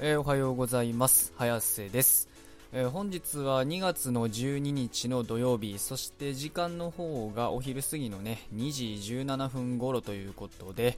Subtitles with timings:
[0.00, 1.32] えーおはようございます。
[1.36, 2.28] 早瀬です、
[2.72, 8.84] えー本日は2月の12日の土曜日そして時間の方がお昼過ぎのね2時
[9.16, 10.96] 17分頃ということで、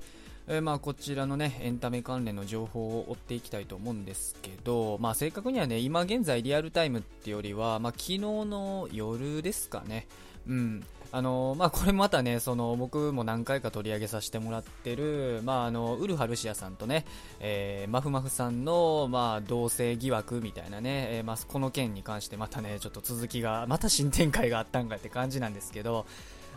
[0.49, 10.07] えーまあこちらのねエンタメ関連の情報を追っていきたいと思うんですけど、まあ、正確にはね今現在リアルタイムってよりは、まあ、昨日の夜ですかね。
[10.47, 10.85] うん。
[11.13, 17.05] あのまあ、これまたねその僕も何回か取り上げさせてもらってる、まあ、あのウルハルシアさんとね、
[17.41, 26.07] えーマフマフさんの、まあ、同性疑惑みたいなね、えーまあ、この件に関してまたねちょっと続きがまた新展開があったんかって感じなんですけど、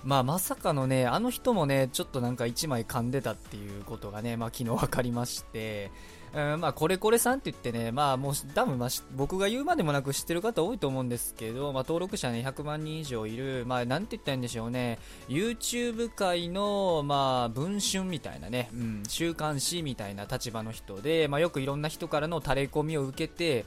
[0.04, 5.92] まあ、まさかのねあの人もねちょっとなんか1枚噛んでたっていうことがね、まあ、昨日分かりまして。
[6.34, 23.66] うんまあ、これこれさんって言ってね、まあ、もう多分まあ僕が言うまでもなく知ってる方多いと思うんですけど、まあ、登録者、ね、100万人以上いる、まあ、なんて言ったらいいんでしょうね、YouTube 界の、まあ、文春みたいなね、うん、週刊誌みたいな立場の人で、まあ、よくいろんな人からの垂れ込みを受けて、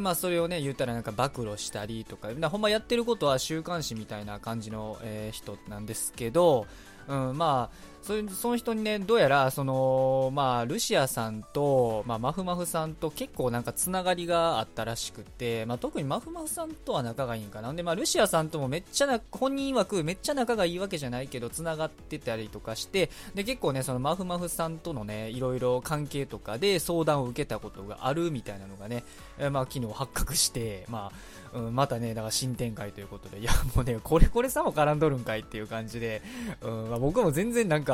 [0.00, 6.66] まあ、それをね言ったらなんか暴露したりとか、かほんまやってることは週刊誌みたいな感じの、えー人なんですけど、
[7.08, 17.72] うん、まあそその人にねどうやらその、まあ、ルシアさんと、まあ、マフマフさんと結構なんかつながりがあったらしくて、まあ、特にマフマフさんとは仲がいいんかな。
[17.72, 29.02] で、まあ、ルシアさんともめっちゃな本人曰くめっちゃ仲がいいわけじゃないけどつながってたりとかしてで結構ねそのマフマフさんとのねいろいろ関係とかで相談を受けたことがあるみたいなのがね、
[29.38, 36.20] えーまあ、昨日発覚して、まあうん、またねだから新展開ということでいやもうねこれこれさも絡んどるんかいっていう感じで、
[36.60, 37.93] うんまあ、僕も全然なんか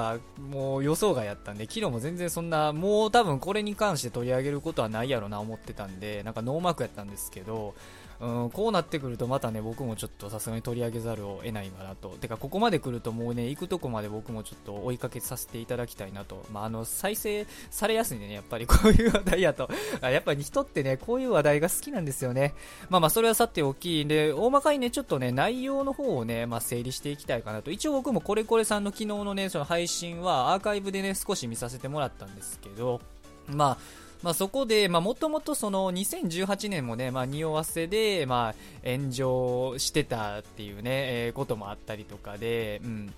[0.50, 7.74] もう予想外やったんで昨日も全然そんなもう多分これに関して取り上げることはないやろな思ってたんでなんかノーマークやったんですけど
[8.20, 12.10] うん、こうなってくるとまたね僕もちょっとさすがに取り上げざるを得ないかなと。
[12.20, 18.34] てかここまで来るともうね行くとこまで僕もちょっと追いかけさせていただきたいなと、まあ、あの再生されやすいんでね。
[18.34, 19.70] やっぱりこういう話題やと。
[20.02, 22.54] やっぱり人ってねこういう話題が好きなんですよね。
[22.90, 24.04] まあまあそれはさておき。
[24.04, 27.70] で大まかにねちょっとね内容の方をね、まあ、整理していきたいかなと。
[27.70, 33.00] 一応僕もこれこれさんの昨日のねその配信はアーカイブでね少し見させてもらったんですけど。
[33.48, 33.78] まあ
[34.22, 38.54] まあ、そこで、もともとその2018年もね、まあ、匂わせで、ま
[38.84, 43.12] あ、炎上してたっていうね、えーこともあったりとかで、うん、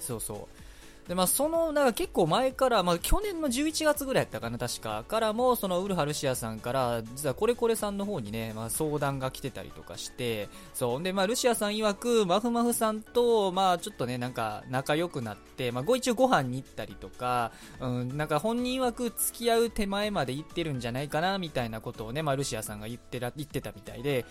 [0.00, 0.65] そうそう。
[1.08, 11.02] でまあ、そのなんか結構前から、まあ、去年の11月ぐらいやったかな、確か、からもそのウルハルシアさんから、実はこれこれさんの方にね、まあ、相談が来てたりとかして、そう。
[11.02, 24.24] でまあ、ルシアさん曰く、マフマフさんと、まあ、ちょっとね、なんか仲良くなって、まあ、ご一応ご飯に行ったりとか、うん、なんか本人曰く付き合う手前まで行ってるんじゃないかなみたいなことをね、まあ、ルシアさんが言ってら言ってたみたいで、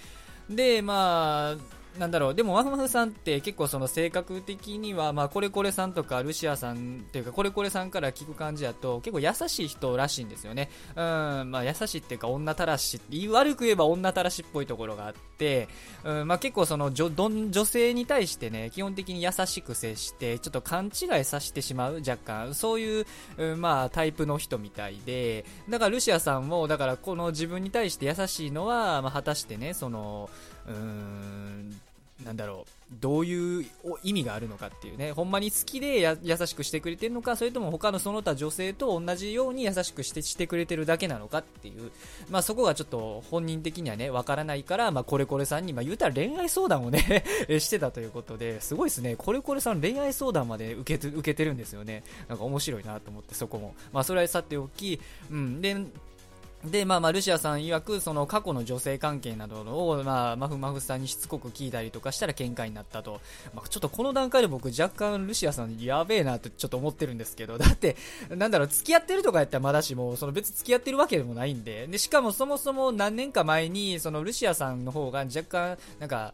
[0.49, 10.69] で、まあ、なんだろう、でもワフマフさんって結構その性格的には、まあ、これこれさんとかルシアさんっていうか、これこれさんから聞く感じだと、結構優しい人らしいんですよね。
[10.95, 15.69] うん、まあ、優しいっていうか、女たらし、悪く言えば女たらしっぽいところがあって、
[16.03, 22.55] うん、まあ、結構その女、どん女性に対してね、基本的に優しく接して、ちょっと勘違いさせてしまう、若干。
[22.55, 23.05] そういう、
[23.37, 30.29] うんまあ、タイプの人みたいで、だからルシアさんも、だからこの自分に対して優しいのは、まあ、果たしてね、その、
[30.67, 31.81] うーん、
[32.23, 32.71] なんだろう、
[33.01, 33.65] どういう
[34.03, 41.91] 意味があるのかっていうね、ほんまに好きで優しくしてくれてるのか、それとも他のその他女性と同じように優しくしてしてくれてるだけなのかっていう、
[42.29, 47.25] まあそこがちょっと本人的にはね、わからないから、まあこれこれさんに、まあ言うたら恋愛相談をね、
[47.59, 52.03] してたということで、すごいですね、これこれさん恋愛相談まで受けて受けてるんですよね。
[52.29, 53.75] なんか面白いなと思って、そこも。
[53.91, 55.75] まあそれはさておき、うん、で、
[56.71, 63.21] で、まあまあ、ルシアさん曰く、その過去の女性関係などを、まあ、まふまふさんにしつこく聞いたりとかしたら喧嘩になったと。
[63.53, 67.95] まあ、ちょっとこの段階で僕若干ルシアさんやべえなってちょっと思ってるんですけど、だって、
[68.29, 76.33] なんだろう、付き合ってるとかやったらまだしも、その別付き合ってるわけでもないんで、で、しかもそもそも何年か前に、そのルシアさんの方が若干、なんか、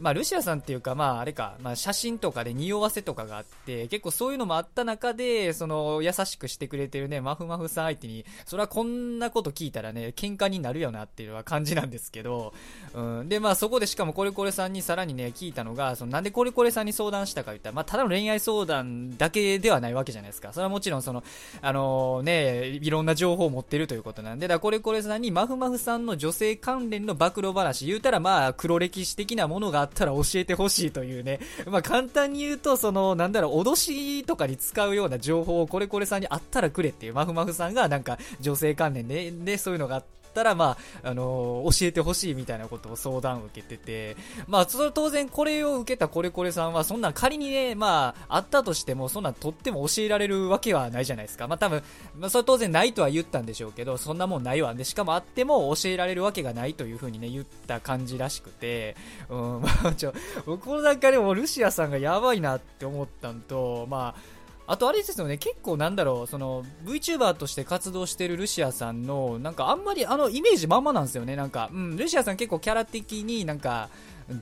[0.00, 12.52] まあ、ルシアさんっていうか、まあ、あれか、まあ、写真とかで匂わせとかがあって、結構そういうのもあった中で、その、優しくしてくれてるね、マフマフさん相手に、それはこんなこと聞いたらね、喧嘩になるよなっていうのは感じなんですけど、
[12.94, 13.28] うん。
[13.28, 20.52] で、まあ、そこでしかもコレコレさんにさらにね、聞いたのが、その、なんでコレコレさんに相談したか言ったら、まあ、ただの恋愛相談だけではないわけじゃないですか。
[20.52, 21.22] それはもちろん、その、
[21.62, 40.04] あのね、いろんな情報を持ってるということなんで、だからコレコレさんにマフマフさんの女性関連の暴露話、言うたらまあ、黒歴史的なものがあったら教えてほしいというね、まあ、簡単に言うと、その、なんだろう、脅しとかに使うような情報をこれこれさんにあったらくれっていう、まふまふさんがなんか、女性関連で、で、そういうのがあっ
[40.34, 44.16] ったら、まあ、あのー、教えてほしいみたいなことを相談を受けてて、
[44.48, 51.46] まあ、それ当然これを受けたこれこれさんは、そんなん仮にね、まあ、あったとしても、そんなんとっても教えられるわけはないじゃないですか。
[51.46, 51.82] まあ、多分、
[52.18, 54.74] まあ、それ当然ないとは言ったんでしょうけど、そんなもんないわ。
[54.74, 58.96] で、しかもあっても教えられるわけがないというふうにね、言った感じらしくて、
[59.28, 60.12] うん、 まあ、ちょ、
[60.46, 64.33] 僕の中でもルシアさんがやばいなって思ったんと、まあ、
[64.66, 73.90] あとあれですよね、結構なんだろう、その VTuber として活動してるルシアさんの、なんかあんまりあのイメージまんまなんですよね、なんか、うん、ルシアさん結構キャラ的になんか、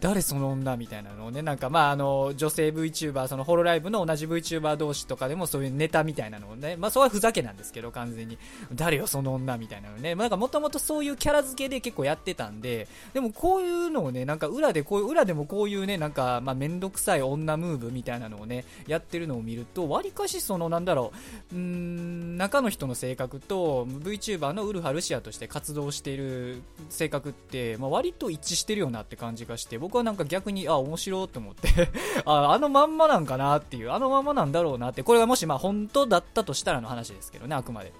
[0.00, 8.38] 誰その女みたいなのをね、なんかまああの、女性 VTuber、そのホロライブの同じ VTuber 同士とかでもそういうネタみたいなのをね、まあそれはふざけなんですけど、完全に。
[8.74, 10.14] 誰よその女みたいなのね。
[10.14, 21.12] なんかもともとそういうキャラ付けで結構やってたんで、でもこういうのをね、なんか裏でこういう、裏でもこういうね、なんかまあめんどくさい女ムーブみたいなのをね、やってるのを見ると、わりかしそのなんだろ
[21.52, 31.68] う、うーん、中の人の性格と VTuber のウルハルシアとして活動している性格って、まあ割と一致してるよなって感じがして、僕はなんか逆に、あ、面白いと思って
[32.24, 37.92] あ、あのまんまなんかなっていう、あのまんまなんだろうなって、これがもしまあ本当だったとしたらの話ですけどね、あくまで。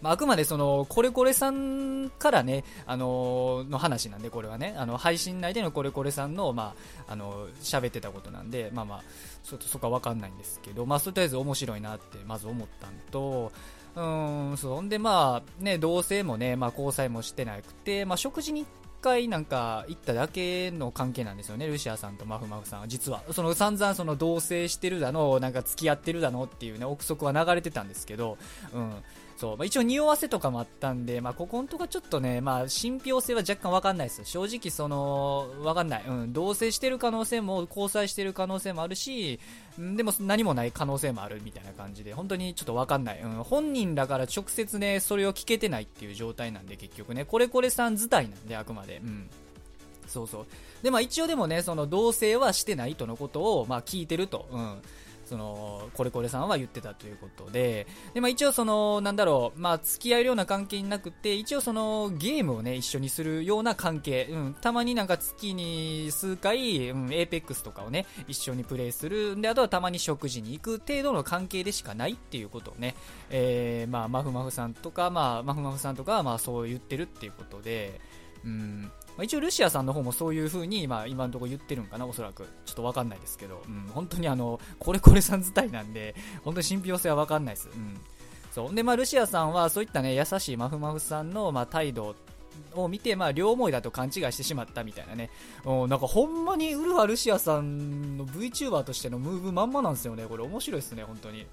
[0.00, 6.74] まあ、あくまでその、これこれさんからね、あのー、の話なんで、これはね、あの、配信内でのこれこれさんの、ま
[7.06, 9.02] あ、あの、喋ってたことなんで、まあまあ、
[9.44, 13.52] ちょっとそこはわかんないんですけど、まあ、とりあえず面白いなって、まず思ったんと、
[13.94, 18.66] うん、そんでまあ、ね、同棲もね、まあ交際もしてなくて、まあ食事に
[19.02, 23.22] 回なんか行っただけの関係なんですよね、ルシアさんとマフマフさんは、実は。
[23.32, 28.38] その散々その同棲してるだの、なんか付き合ってるだのっていうね、憶測は流れてたんですけど、
[28.72, 28.92] うん。
[29.36, 34.24] そう、まあ、一応匂わせとかもあったんで、まあ、ここのとこちょっとね、まあ、信憑性は若干わかんないです。
[34.24, 36.04] 正直、その、わかんない。
[36.06, 39.40] うん、同棲してる可能性も、交際してる可能性もあるし、
[39.78, 43.20] でも何もない可能性もあるみたいな感じで、本当にちょっとわかんない。
[43.20, 49.00] うん、本人だから直接ね、それを聞けてないっていう状態なんで、結局ね、これこれさん自体なんで、あくまで。
[49.02, 49.30] うん。
[50.06, 50.46] そうそう。
[50.82, 54.46] で、まあ一応でもね、その同棲はしてないとのことを、まあ聞いてると。
[54.52, 54.82] うん。
[55.32, 72.94] その、これこれさんは言ってたということで、で、まあ一応その、なんだろう、まあ付き合えるような関係になくて、一応その、ゲームをね、一緒にするような関係、うん、たまになんか月に数回、うん、エーペックスとかをね、一緒にプレイする、で、あとはたまに食事に行く程度の関係でしかないっていうことをね、
[73.30, 78.00] えー、まあ、マフマフさんとか、まあ、マフマフさんとかは、まあそう言ってるっていうことで、
[78.44, 82.46] うん、まあ、一応ルシアさんの方もそういう風に、ま、今のところ言ってるんかな、おそらく。
[82.64, 86.14] ちょっとわかんないですけど、うん、本当にあの、これこれさん自体なんで、
[86.44, 87.68] 本当に信憑性はわかんないです。
[87.68, 88.00] うん。
[88.52, 88.74] そう。
[88.74, 92.14] で、まあ、ルシアさんは、そういったね、優しいマフマフさんの、まあ、態度
[92.74, 95.30] を見て、まあ、両思いだと勘違いしてしまったみたいなね。
[95.64, 100.24] うん、なんかほんまにウルファ・ルシアさんの VTuber としてのムーブまんまなんですよね。
[100.26, 101.46] これ面白いですね、本当に。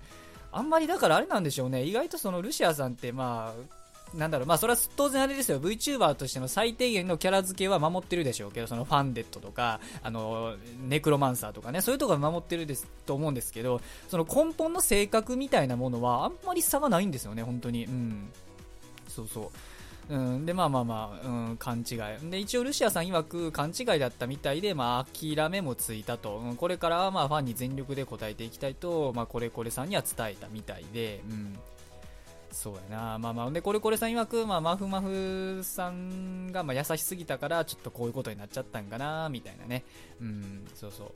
[0.52, 1.84] あんまりだからあれなんでしょうね。
[1.84, 3.79] 意外とそのルシアさんって、まあ、
[4.14, 10.56] なんだろう、まあそれは当然あれですよ、VTuber としての最低限のキャラ付けは守ってるでしょうけど、そのファンデットとか、あの、
[10.88, 17.86] ネクロマンサーとかね、そういうところ守ってるですと思うんですけど、その根本の性格みたいなものはあんまり差がないんですよね、本当に。
[17.86, 18.30] うん。
[19.08, 19.50] そうそう。
[20.10, 22.32] うん、で、まあまあまあ、うん、勘違い。
[22.32, 26.38] で、一応ルシアさん曰く勘違いだったみたいで、まあ諦めもついたと。
[26.38, 31.60] うん、これからはまあファンに全力で答えていきたいと、まあこれこれさんには伝えたみたいで、うん。
[32.52, 33.20] そうやな。
[33.20, 39.84] まあまあ、で、これこれさん曰く、まあ、マフマフさんが、まあ、優しすぎたから、ちょっとこういうことになっちゃったんかな、みたいなね。
[40.22, 41.14] うん、そうそ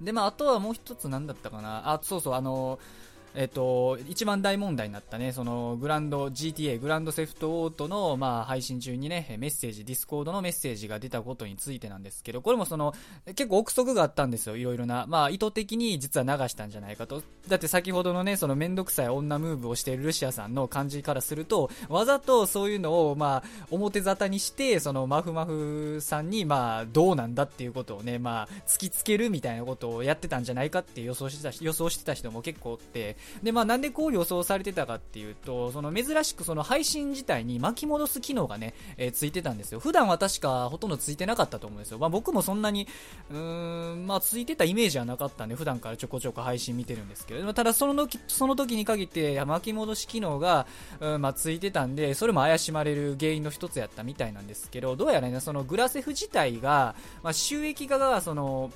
[0.00, 0.04] う。
[0.04, 1.92] で、まあ、あとはもう一つ何だったかな。
[1.92, 12.92] あ、そうそう、あのーえっと、一番大問題になったね、そのグランド GTA、グランドセフトオートの、まあ、配信中にね、メッセージ、ディスコードのメッセージが出たことについてなんですけど、これもその、
[13.26, 15.06] 結構憶測があったんですよ、いろいろな。
[15.08, 17.22] まあ、意図的に実は流したんじゃないかと。
[17.48, 39.80] だって先ほどのね、そのめんどくさい女ムーブをしているルシアさんの感じからすると、わざとそういうのを、まあ、表沙汰にして、そのマフマフさんに、まあ、どうなんだっていうことをね、まあ、突きつけるみたいなことをやってたんじゃないかって予想してた、予想してた人も結構おって、で、まあなんでこう予想されてたかっていうと、その珍しくその配信自体に巻き戻す機能がね、えー、ついてたんですよ。
[39.80, 41.98] 普段は確かほとんどついてなかったと思うんですよ。
[41.98, 42.86] まあ僕もそんなに、
[43.30, 50.66] うーん、まあついてたイメージはなかったんで、普段からちょこちょこ配信見てるんですけど、ただその時、その時に限って巻き戻し機能が、
[51.00, 58.70] うん、まあついてたんで、それも怪しまれる原因の一つやったみたいなんですけど、どうやらね、そのグラセフ自体が、まあ収益化が、その、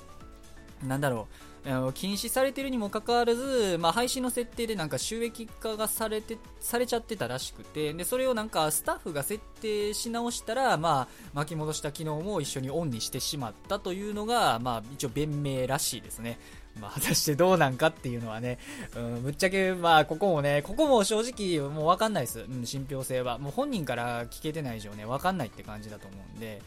[0.83, 1.54] なんだろう、
[1.95, 16.39] 禁止されてるにもかかわらず、まあ、配信の設定でなんか収益化がされてされちゃってたらしくてでそれをなんかスタッフが設定し直したら、まあ、巻き戻した機能も一緒にオンにしてしまったというのが、まあ、一応弁明らしいですね。
[16.79, 18.59] まあ、果たしてどうなんかっていうのはね、
[18.95, 22.41] うん、ぶっちゃけ、まあ、ここもね、ここも正直、もうわかんないです。
[22.41, 23.37] うん、信憑性は。
[23.37, 26.61] もう本人から聞けてない以上ね、わかんないって感じだと思うんで、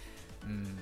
[0.44, 0.78] うん。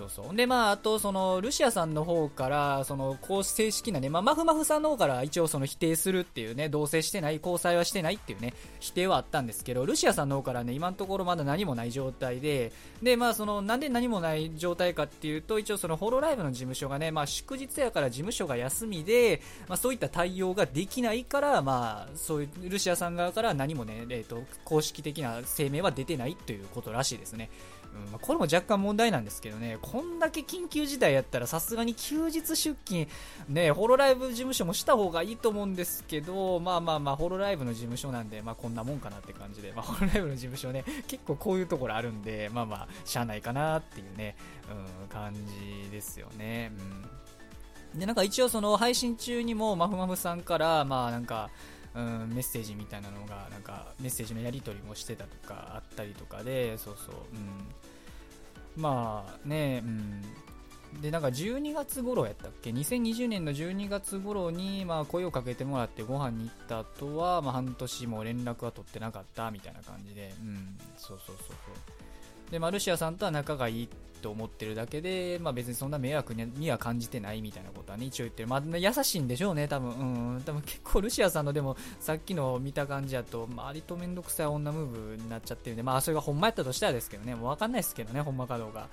[0.00, 0.36] そうそう。
[0.36, 27.50] で、まあ、あと、その、ルシアさんの方から、その、公正式なね、まあ、マフマフさんの方から一応その否定するっていうね、同棲してない、交際はしてないっていうね、否定はあったんですけど、ルシアさんの方からね、今のところまだ何もない状態で、で、まあ、その、なんで何もない状態かっていうと、一応その、ホロライブの事務所がね、まあ、祝日やから事務所が休みで、まあ、そういった対応ができないから、まあ、そういう、ルシアさん側から何もね、えっ、ー、と、公式的な声明は出てないということらしいですね。
[27.94, 33.06] うんまあ、これも若干問題なんですけどね、こんだけ緊急事態やったらさすがに休日出勤、
[33.48, 44.36] ね、ホロライブ事務所もした方がいいと思うんですけど、まあまあまあ、ホロライブの事務所なんで、まあこんなもんかなって感じで、まあホロライブの事務所ね、結構こういうところあるんで、まあまあ、しゃあないかなっていうね、
[44.70, 46.72] うん、感じですよね。
[47.94, 48.00] うん。
[48.00, 51.50] で、なんか一応その配信中にも、まふまふさんから、まあなんか、
[51.94, 57.14] うん、メッセージみたいなのがなんかメッセージのやり取りもしてたとかあったりとかでそうそう、
[58.76, 60.22] うん、まあね、うん、
[61.00, 71.56] でなんか12月頃やったっけ？2020年の12月頃にまあ声をかけてもらってご飯に行った後はまあ半年も連絡は取ってなかったみたいな感じで、うん、そうそうそうそう。
[72.50, 73.88] でマルシアさんとは仲がいい
[74.20, 78.48] と思ってるだけで、まあ、別にそんな迷惑には感じてないみたいなことはね、一応言ってる。
[78.48, 79.90] まあ、優しいんでしょうね、多分。
[79.90, 80.42] うん。
[80.42, 88.88] 多分結構ルシアさんのでも、さっきの見た感じだと、まあ、割とめんどくさい女ムーブになっちゃってるんで、まあ、それがほんまやったとしたらですけどね、もうわかんないですけどね、ほんまかどうか。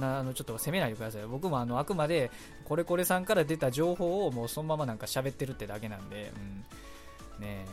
[0.00, 1.26] あのちょっと責めないでください。
[1.26, 2.30] 僕もあの、あくまで、
[2.64, 6.32] これこれさんから出た情報をもうそのままなんか喋ってるってだけなんで、
[7.38, 7.44] うん。
[7.44, 7.64] ね。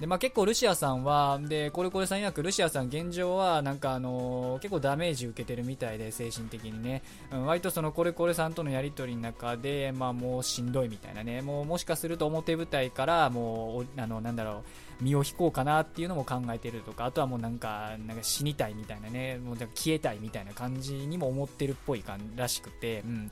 [0.00, 7.02] で、まあ、結構ルシアさんは、で、これこれさん曰くルシアさん現状は、なんかあのー、結構ダメージ受けてるみたいで、精神的にね。
[7.30, 11.42] うん、割とそのこれこれさんとのやりとりの中で、まあもうしんどいみたいなね。
[11.42, 14.64] もうもしかすると表舞台からもう、あの、なんだろ
[15.00, 22.02] う、身を引こうかなっていうのも考えてるとか、あとはもうなんか、なんか死にたいみたいなね、もうなんか消えたいみたいな感じにも思ってるっぽい
[22.36, 23.30] らしくて、うん。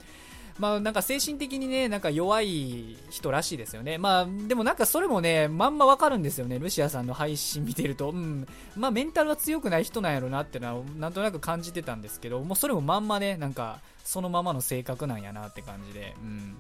[0.59, 3.99] まあなんか精神的にね、なんか弱い人らしいですよね。
[3.99, 6.59] まあでもなんかそれもね、まんまわかるんですよね。
[6.59, 8.11] ルシアさんの配信見てると。
[8.11, 8.47] うん。
[8.77, 16.15] まあメンタルは強くない人なんやろなってのはなんとなく感じてたんですけど、もうそれもまんまね、なんかそのままの性格なんやなって感じで。
[16.23, 16.57] うん。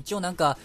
[0.00, 0.58] 一応なんか、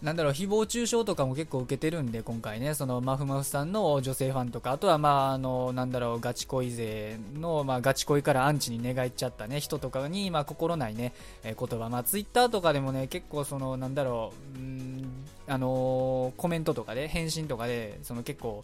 [0.00, 11.12] なんだろう、誹謗中傷とかも結構受けてるんで、今回ね、そのマフマフさんの女性ファンとか、あとはまあ、あの、なんだろう、ガチ恋勢の、まあ、ガチ恋からアンチに願いっちゃったね、人とかに、まあ、心ないね、
[11.42, 15.08] えー、言葉、まあ、ツイッターとかでもね、結構その、なんだろう、うん、
[15.48, 18.62] あのー、コメントとかで、返信とかで、その結構、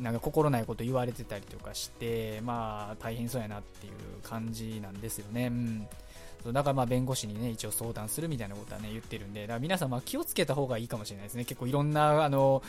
[0.00, 3.92] なんか心ないこと言われてたりとかして、まあ、大変そうやなっていう
[4.22, 5.48] 感じなんですよね。
[5.48, 5.88] うん。
[6.44, 11.44] だからまあ弁護士にね、一応相談するみたいなことはね、言ってるんで、だから皆さんま気をつけた方がいいかもしれないですね。
[11.44, 12.62] 結構いろんな、あの、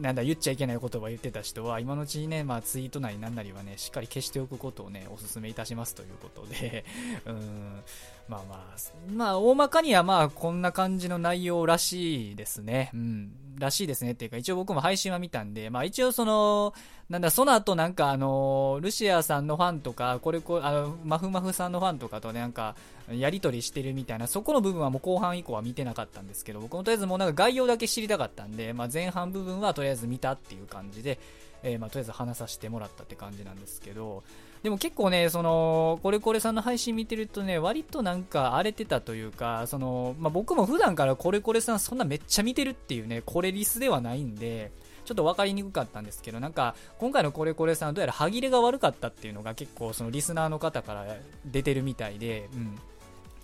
[0.00, 6.84] なんだ、言っちゃいけない言葉言ってた人は、今のうちにね、まあツイートなりなんなりはね、しっかり消しておくことをね、お勧めいたしますということで、
[7.26, 7.82] うん、
[8.28, 8.78] まあまあ、
[9.12, 12.90] まあ大まかにはまあこんな感じの内容らしいですね。
[12.94, 13.32] うん。
[13.58, 16.74] らしいですねっていうか、一応僕も配信は見たんで、まあ一応その、
[17.08, 22.74] なんだ、その後なんかあの、ルシアさんのファンとか、これこ、あの、マフマフさんのファンとかとね、なんか、
[23.10, 31.18] やりとりしてるみたいな、そこの部分はもう後半以降は見てなかったんですけど、僕もとりあえずもうなんか概要だけ知りたかったんで、まあ前半部分はとりあえず見たっていう感じで、
[31.62, 34.22] えー、まとりあえず話させてもらったって感じなんですけど、
[34.62, 44.72] でも結構ね、その、これこれさんの配信見てるとね、割となんか荒れてたというか、その、まあ、僕も普段からこれこれさんそんなめっちゃ見てるっていうね、これリスではないんで、
[45.04, 52.78] ちょっと分かりにくかったんですけど、なんか、今回のこれこれさんどうやら歯切れが悪かったっていうのが結構そのリスナーの方から出てるみたいで、うん。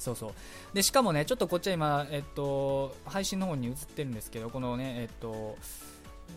[0.01, 0.33] そうそう。
[0.73, 5.59] で、しかもね、ちょっとこっちは今、えっと、配信の方に映ってるんですけど、このね、えっと、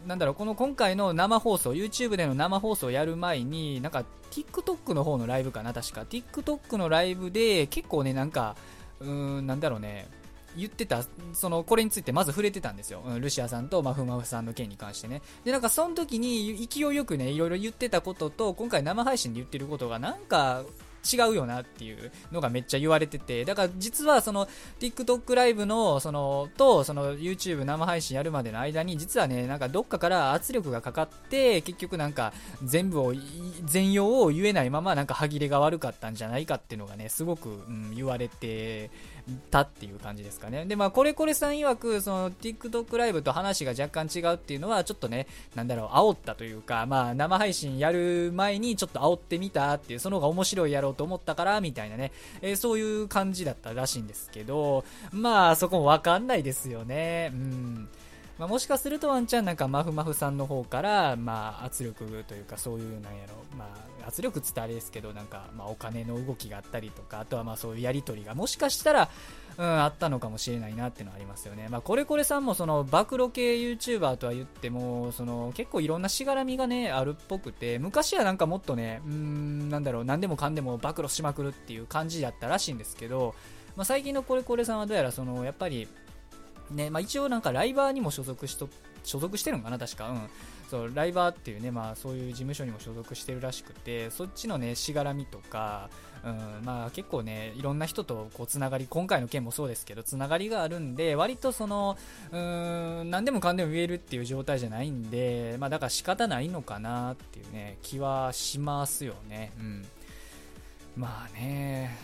[0.05, 6.01] なんだろう、この今回の生放送、YouTube での生放送をやる前に、なんか TikTok の方のライブかな、確か。
[6.01, 8.57] TikTok のライブで結構ね、なんか、
[8.99, 10.09] うーん、なんだろうね、
[10.57, 13.01] 言ってた、その、これについてまず触れてたんですよ。
[13.17, 15.21] ルシアさんとマフマフさんの件に関してね。
[15.45, 20.63] で、なんかその時に勢いよくね、いろいろ言ってたことと、今回生配信で言ってることがなんか
[21.11, 24.47] 違うよなっていうのがめっちゃ言われてて、だから実はその
[24.79, 32.33] TikTok ライブのそのとその YouTube 生配信やるまでの間に実はね、なんかどっかから圧力がかかって結局なんか
[32.63, 33.13] 全部を、
[33.65, 38.89] 全容を言えないままなんか歯切れが悪かったんじゃないかっていうのがね、すごく、うん、言われて
[39.51, 40.65] たっていう感じですかね。
[40.65, 52.11] で、まあこれこれさん曰くその TikTok ライブと話が若干違うっていうのはちょっとね、なんだろう、煽ったというか、まあ生配信やる前にちょっと煽ってみたっていう、その方が面白いやろうと思ったから、みたいなね、
[52.41, 57.31] えー、そういう感じだったらしいんですけど、まあ、そこもわかんないですよね。
[57.33, 57.87] うん。
[58.39, 63.69] まあ、もしかするとワンチャンなんかマフマフさんの方から、まあ、圧力というかそういうなんやろ、ま
[64.03, 69.09] あ、圧力つってあれですけどなんか、まあ、お金の動きがあったりとかあとはまあそういうやり取りがもしかしたら、
[69.57, 83.35] うん、あったのかもしれないなっていうのはありますよね、まあ、これこれさんもその暴露系 YouTuber とは言ってもその結構いろんなしがらみがねあるっぽくて昔はなんかもっとねうんなんだろう何でもかんでも暴露しまくるっていう感じだったらしいんですけど、
[83.75, 85.87] まあ、最近のこれこれさんはどうやらそのやっぱり
[86.73, 88.69] ね、まあ、一応なんかライバーにも所属しと、
[89.03, 90.09] 所属してるのかな、確か。
[90.09, 90.29] うん。
[90.69, 95.89] そう、ライバーっていうね、まあそういう事務所にも所属してるらしくて、そっちのね、しがらみとか、
[96.25, 101.95] うん、まあ結構ね、いろんな人とこうつながり、今回の件もそうですけど、つながりがあるんで、割とその、
[102.31, 109.51] うん、何でもかんでも言えるっていう状態じゃないんで、まあだから仕方ないのかなっていうね、気はしますよね。
[109.59, 109.85] うん。
[110.95, 111.95] まあね、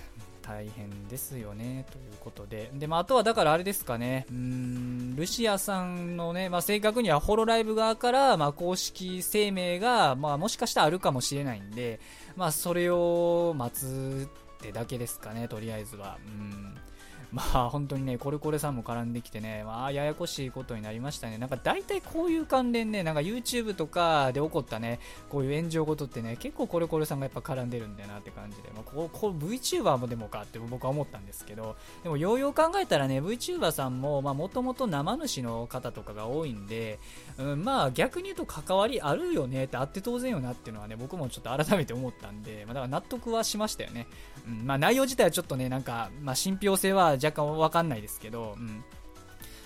[0.49, 2.71] 大変ですよね、ということで。
[2.73, 11.99] で、まあ、あとはだからあれですかね、うん、ルシアさんのね、まあ、正確にはホロライブ側から、まあ、公式声明が、まあ、もしかしたらあるかもしれないんで、
[12.35, 14.27] まあ、それを待つ
[14.57, 16.17] ってだけですかね、とりあえずは。
[16.25, 16.75] うん
[17.33, 21.37] まあ本当にね、コレコレさんも絡んできてね、まあややこしいことになりましたね。
[21.37, 36.99] なんか大体こういう関連ね、なんか YouTube とかで起こったね、こういう炎上事ってね、結構コレコレさんがやっぱ絡んでるんだなって感じで、まあ、ここ VTuber もでもかって僕は思ったんですけど、でもようよう考えたらね、VTuber さんも、まあもともと生主の方とかが多いんで、
[37.37, 44.07] うん、まあ逆に言うと関わりあるよねってあって当然よなっていうのはね、僕もちょっと改めて思ったんで、まあ、だから納得はしましたよね。
[44.47, 48.83] うん、まあ内容自体はちょっとね、なんか、まあ信憑性は若干わかんないですけど、うん。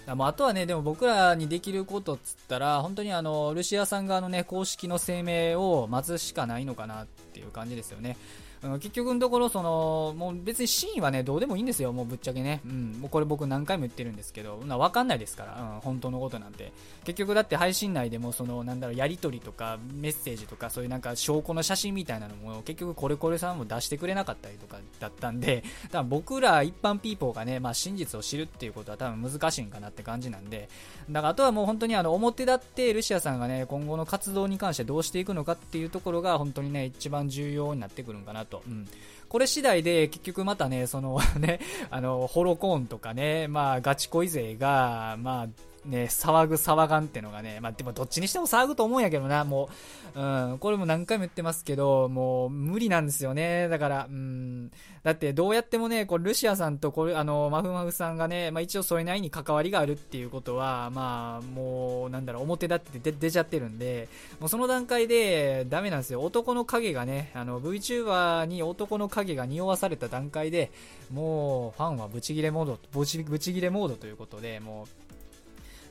[0.05, 8.17] あとはね、でも僕らにできることっつったら、本当にあの、ルシアさん側のね、公式の声明を待つしかないのかなっていう感じですよね。
[8.63, 12.61] 結局のところ、その、もう別にシーンはね、どうでもいいんですよ、もうぶっちゃけね。
[12.65, 16.71] うん、もうこれ僕何回も言ってるんですけど、なわかんないですから、うん、本当のことなんて。
[17.03, 30.69] 結局だって配信内でも、その、なんだろう、やりとりとか、メッセージとか、そういうなんか証拠の写真みたいなのも、結局これこれさんも出してくれなかったりとかだったんで、多分僕ら一般ピーポーがね、まあ真実を知るっていうことは多分難しいんかなって感じなんで、
[31.09, 38.52] だからあとはもう本当にあの、表立ってルシアさんがね、今後の活動に関してどうしていくのかっていうところが、本当にね、一番重要になってくるんかなと。
[38.67, 38.87] うん。
[39.29, 45.47] これ次第で結局またね、その ね、あの、ホロコーンとかね、まあ、ガチ恋勢が、まあ、
[45.85, 49.69] ね、騒ぐ騒がんってのがね、まあでもどっちにしても騒ぐと思うんやけどな、も
[50.15, 53.67] う、うん、これも何回も言ってますけど、もう無理なんですよね。
[53.67, 54.71] だから、うん、
[55.03, 64.07] だってどうやってもね、これルシアさんとこれ、あの、マフマフさんがね、まあ一応それなりに関わりがあるっていうことは、まあもう、なんだろう、表立って出ちゃってるんで、
[64.39, 66.21] もうその段階でダメなんですよ。
[66.21, 70.71] 男の影がね、あの、VTuber に男の影が匂わされた段階で、
[71.11, 75.02] もうファンはブチギレモード、ブチブチギレモードということで、もう、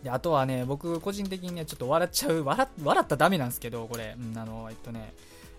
[0.02, 5.14] で、あとはね、僕個人的にね、ちょっと笑っちゃう、笑笑ったらダメなんですけど、これ、うん、あの、えっとね、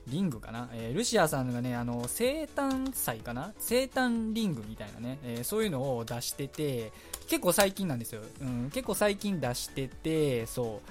[0.07, 3.53] リングかな、えー、ルシアさんがね、あの、生誕祭かな？
[3.57, 6.91] 生誕リングみたいなね、えー、そういうのを出してて、
[7.27, 8.21] 結構最近なんですよ。
[8.41, 10.81] うん、結構最近出してて、そ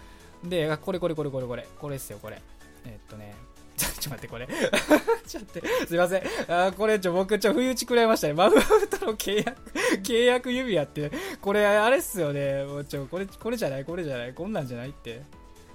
[0.44, 0.48] う。
[0.48, 2.40] で、これこれこれこれこれ、これですよ、これ。
[2.86, 3.34] えー、っとね、
[3.82, 4.46] ちょ、っと待って、これ。
[5.26, 6.22] ちょっと待って、すいません。
[6.48, 8.34] あこれ、ちょ、僕、ちょ、不意打ち食らいましたね。
[8.34, 12.64] マフマフとの契約、契約指輪って、これ、あれっすよね。
[12.64, 13.84] もうちょ、これ、これじゃない？
[13.84, 14.32] これじゃない？
[14.34, 15.22] こんなんじゃないって。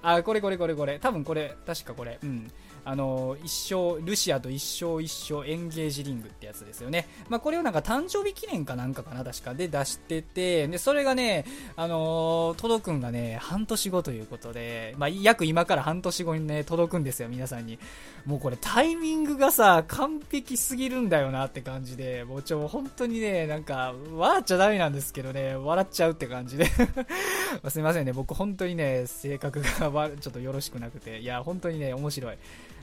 [0.01, 0.99] あ、これこれこれこれ。
[0.99, 2.19] 多分これ、確かこれ。
[2.23, 2.51] うん。
[2.89, 9.53] あの一生ルシアと一生一生エンゲージリングってやつですよね、まあ、これをなんか誕生日記念かなんかかな確か。
[9.53, 11.43] で出しててでそれがね、
[11.75, 17.77] あのー、届くんがね半年後ということで、まあ、約今から半年後にね届くんですよ皆さんに。
[18.25, 26.67] もうこれタイミングがさ完璧すぎるんだよなって感じでもうちょ本当にねなんか笑っちゃダメなんですけどね笑っちゃうって感じで。
[27.67, 31.19] すいませんね僕本当にね性格がちょっとよろしくなくて。
[31.19, 32.37] いや本当にね面白い。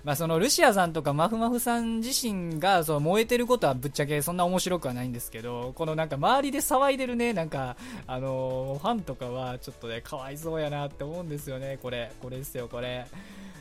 [0.04, 12.12] まあ、そのルシアさんとかマフマフさん自身がそう燃えてることはぶっちゃけそんな面白くはないんですけど、このなんか周りで騒いでるね、なんか、あの、ファンとかはちょっとね、かわいそうやなって思うんですよね、これ。
[12.20, 13.06] これですよ、これ。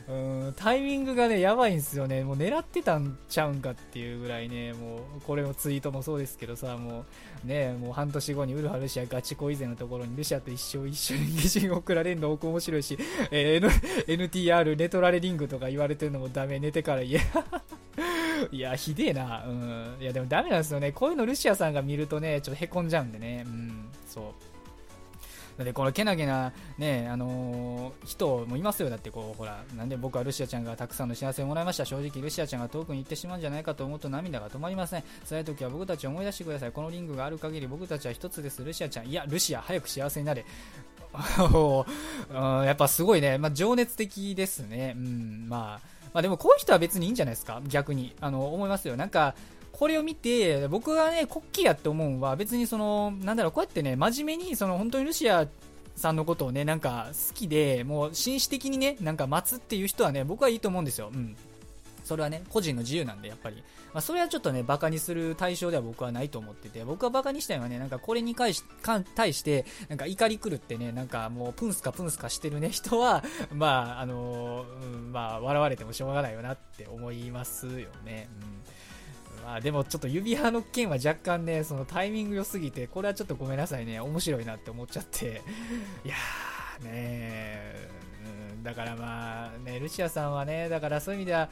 [0.09, 0.11] う
[0.49, 2.25] んタイミングがね、やばいんですよね。
[2.25, 7.05] もう狙ってたんちゃうんかっていうぐらいね、もう、これもツイートもそうですけどさ、もう、
[7.43, 12.97] ね、もう半年後にウルハルシアガチ恋勢のところにルシアと一生一緒に擬人送られるの多く面白いし、
[13.31, 17.23] えー、N、NTR ネトラレリングとか言われてるのもダメ、寝てから言え。
[18.51, 19.43] いや、ひでえな。
[19.45, 19.97] うん。
[19.99, 20.91] いや、でもダメなんですよね。
[20.91, 23.43] こういうのルシアさんが見るとね、ちょっとへこんじゃうんでね。
[23.45, 24.52] うん、そう。
[25.57, 28.89] だってこのけなげな、ね、あのー、人もいますよ。
[28.89, 31.85] だってこう、ほら、なんで僕はルシアちゃんがたくさんの幸せをもらいました。
[31.85, 35.03] 正直ルシアちゃんが遠くに行ってしまうんじゃないかと思うと涙が止まりません。
[35.27, 36.71] 辛い時は僕たちを思い出してください。
[36.71, 38.63] このリングがある限り僕たちは一つです。
[38.63, 39.07] ルシアちゃん。
[39.07, 40.45] いや、ルシア、早く幸せになれ。
[42.33, 44.95] やっぱすごいね、まあ、情熱的ですね。
[44.97, 48.15] うん、まあ、まあでもこういう人は別にいいんじゃないですか逆に。
[48.19, 48.95] あの、思いますよ。
[48.95, 49.35] なんか、
[49.73, 55.47] これを見て、僕がね、国旗やって思うのは、別にその、なんだろう、こうやってね、真面目に、その、本当にルシア
[55.95, 61.09] さんのことをね、なんか好きで、もう紳士的にね、なんか待つっていう人はね、僕はいいと思うんですよ。
[61.13, 61.35] うん。
[62.03, 63.63] それはね、個人の自由なんで、やっぱり。
[63.93, 68.63] まあ、それはちょっとね、バカにする対象では僕はないと思ってて、僕はバカにしたいのはね、なんかこれに対し
[69.15, 78.29] 対して、なんか怒り狂ってね、なんかもうプンスカプンスカしてるね、人は、まあ、あのー、うん、まあ、笑われてもしょうがないよなって思いますよね。
[78.41, 78.72] うん。
[79.43, 85.41] まあ、でもちょっと指輪の件は若干ね、そのタイミング良すぎて、これはちょっとごめんなさいね、面白いなって思っちゃって、
[86.05, 87.75] いやー、ね
[88.53, 91.49] うん、だからまあ、ね、ルシアさんはね、だからそういう意味では、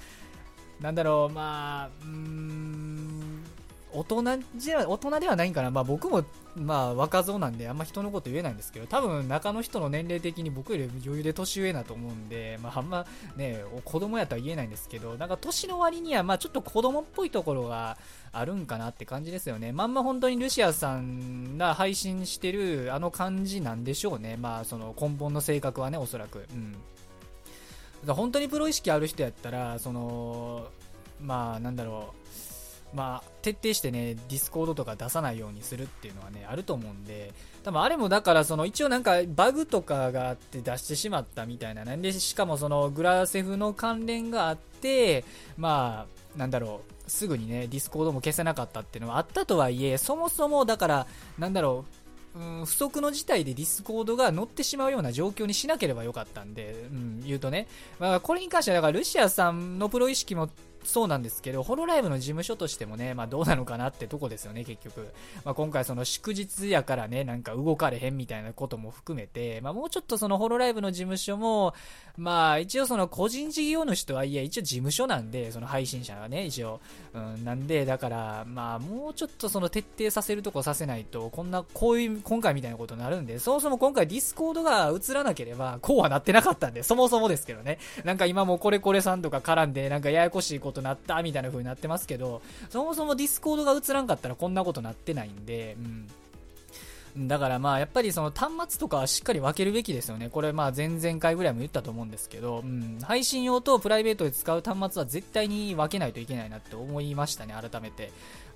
[0.80, 3.01] なんだろう、まあ、うーん、
[3.94, 4.24] 大人
[4.56, 5.72] じゃ、大人ではないんかな。
[5.72, 6.24] まあ僕も、
[6.56, 17.98] まあ若造なんであんま人のこと言えないんですけど、多分中の人の年齢的に僕より余裕で年上だと思うんで、まああんまね、子供やったら言えないんですけど、なんか年の割には、まあちょっと子供っぽいところが
[18.32, 19.72] あるんかなって感じですよね。
[19.72, 24.38] まんま本当にルシアさんが配信してるあの感じなんでしょうね。
[24.38, 26.48] まあその根本の性格はね、おそらく。
[26.54, 26.76] うん。
[28.08, 30.68] 本当にプロ意識ある人やったら、その、
[31.22, 32.32] まあ、なんだろう、
[32.94, 45.24] まあ、徹底してね、ディスコードとか出さないようにするっていうのはね、あると思うんで、多分あれもだから、その一応なんかバグとかがあって出してしまったみたいな、なんで、しかもそのグラセフの関連があって、
[45.58, 51.86] まあ、なんだろう、すぐにね、ディスコードも消せなかったっていうのはあったとはいえ、そもそもだから、なんだろ
[52.36, 57.68] う、うん、不測の事態でディスコードが乗ってしまうような状況にしなければよかったんで、うん、言うとね。
[58.00, 60.50] まあ、これに関しては、だからルシアさんのプロ意識も
[60.84, 65.08] そうなんですけど、ホロライブの事務所としてもね、まあどうなのかなってとこですよね、結局。
[65.44, 71.74] まあ今回その祝日やからね、なんか動かれへんみたいなことも含めて、まあもうちょっとそのホロライブの事務所も、
[72.18, 76.80] まあ一応その個人事業主とはいえ、一応事務所なんで、その配信者はね、一応。
[77.14, 87.80] うん、なんで、だから、まあもうちょっとその徹底させるとこさせないと、こんな、こういう、今回みたいなことになるんで、そもそも今回ディスコードが映らなければ、こうはなってなかったんで、そもそもですけどね。
[88.04, 96.08] なんか今もコレコレさんとか絡んで、なんかややこしいことことなった、みたいな風になってますけど、そもそもディスコードが映らんかったらこんなことなってないんで、うん。
[97.18, 100.30] だからまあやっぱりその端末とかはしっかり分けるべきですよね。
[100.30, 108.12] これまあ前々回ぐらいも言ったと思うんですけど、うん、配信用とプライベートで使う端末は絶対に分けないといけないなって思いましたね、改めて。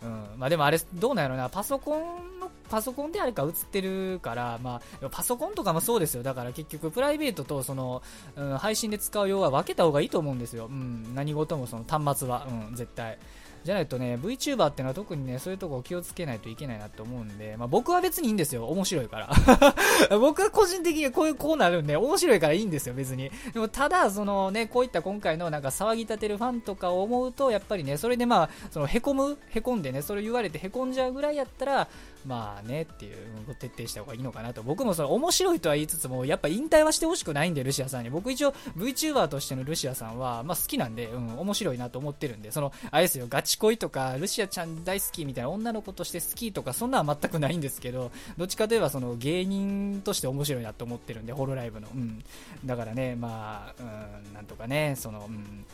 [0.06, 6.24] うん、まあでもあれ、どうなんやろな、パソコンの、パソコンであれか映ってるから、まあ、パソコンとかもそうですよ。
[6.24, 8.04] だから結局プライベートとその、
[8.36, 10.68] うん、配信で使う用は分けた方がいいと思うんですよ。
[10.68, 13.18] うん、何事もその端末は、うん、絶対。
[13.66, 18.68] じゃないとね、VTuber ってのは特にね、そういうとこ気をつけないといけないなと思うんで、まあ僕は別にいいんですよ。
[18.68, 19.30] 面白いから。
[20.20, 23.32] 僕は個人的にこういう、こうなるんで、面白いからいいんですよ、別に。
[23.54, 31.88] でもただ、そのね、こういった今回のなんか騒ぎ立てるファンとかを思うと、やっぱりね、それでまあ、そのへこむ、へこんでね、それ言われてへこんじゃうぐらいやったら、
[32.26, 33.16] まあねっていう、
[33.60, 34.64] 徹底した方がいいのかなと。
[34.64, 38.10] 僕もその面白いとは言いつつも、やっぱ引退はしてほしくないんで、ルシアさんに。
[38.10, 51.88] 僕一応 VTuber としてのルシアさんは、まあ好きなんで、うん、面白いなと思ってるんで、その、あれですよ、ガチ恋とか、ルシアちゃん大好きみたいな女の子として好きとか、そんなは全くないんですけど、どっちかといえばその芸人として面白いなと思ってるんで、ホロライブの。
[51.94, 52.24] うん。
[52.66, 53.84] だからね、まあ、
[54.28, 55.66] うん、なんとかね、その、うん、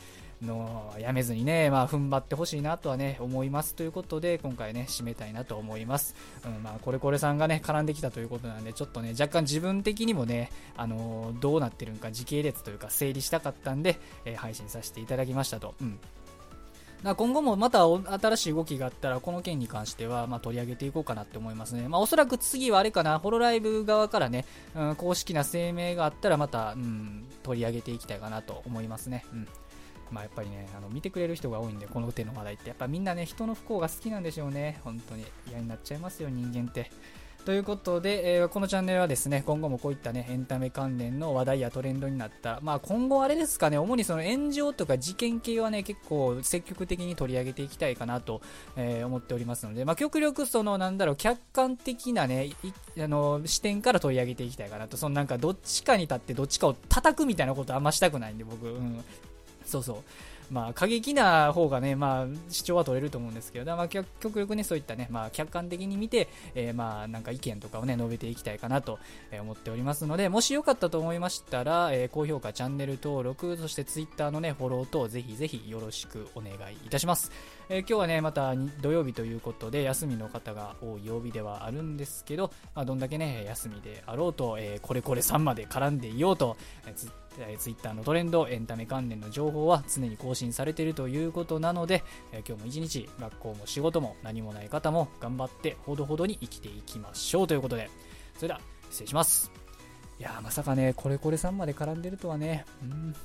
[0.42, 6.16] のやめずにね、まあ、踏ん張ってほしいなとはね、思いますということで、今回ね、締めたいなと思います。
[6.46, 15.76] うん、まあ、これこれさんがね、絡んできたということなんで、ちょっとね、若干自分的にもね、あのー、どうなってるんか時系列というか整理したかったんで、えー、配信させていただきましたと。
[15.82, 16.00] うん。
[17.04, 21.88] 今後もまた新しい動きがあったら、この件に関しては、ま、取り上げていこうかなって思いますね。
[21.88, 29.26] まあ、おそらく次はあれかな、ホロライブ側からね、うん、公式な声明があったら、また、うん、取り上げていきたいかなと思いますね。
[29.34, 29.48] うん
[30.12, 34.80] まあ、やっぱりね、あの見てくれる人が多いんで、この手の話題って、やっぱみんなね、人の不幸が好きなんでしょうね。
[34.84, 36.92] 本当に嫌になっちゃいますよ、人間って。
[37.46, 48.42] ということで、えー、このチャンネルはですね、今後もこういったね、エンタメ関連の話題やトレンドになった、まあ今後あれですかね、主にその炎上とか事件系はね、結構積極的に取り上げていきたいかなと、
[48.76, 52.52] えー、思っておりますので、まあ極力その、なんだろう、客観的なね、
[53.00, 59.04] あの、視点から取り上げていきたいかなと、そのなんかどっちかに立ってどっちかを叩くみたいなことあんましたくないんで、僕、うん。
[59.72, 59.96] そうそう。
[60.52, 69.00] まあ、過激な方がね、まあ、主張は取れると思うんですけど、まあ、極力ね、そういったね、まあ、客観的に見て、えー、まあ、なんか意見とかをね、述べていきたいかなと
[69.40, 76.56] 思っておりますので、もしよかったと思いましたら、えー、高評価、チャンネル登録、そして Twitter のね、フォロー等、ぜひぜひよろしくお願い
[76.86, 77.32] いたします。
[77.74, 92.04] えー、今日はね、また土曜日ということで、休みの方が多い曜日ではあるんですけど、まあ、どんだけね、休みであろうと、えこれこれ3まで絡んでいようと、えーえー、Twitter のトレンド、エンタメ関連の情報は常に更新されているということなので、
[92.34, 97.90] え、今日も一日、学校も仕事も何もない方も頑張ってほどほどに生きていきましょうということで、
[98.36, 99.50] それでは失礼します。
[100.20, 103.16] いやまさかね、これこれさんまで絡んでるとはね、うん、